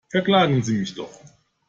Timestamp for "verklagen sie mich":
0.09-0.95